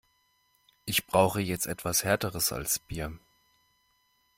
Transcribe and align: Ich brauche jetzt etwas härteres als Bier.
Ich 0.85 1.05
brauche 1.05 1.41
jetzt 1.41 1.67
etwas 1.67 2.03
härteres 2.03 2.51
als 2.53 2.79
Bier. 2.79 3.19